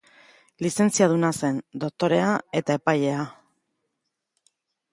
Lizentziaduna 0.65 1.29
zen, 1.41 1.59
doktorea 1.85 2.31
eta 2.63 2.79
epailea. 2.81 3.29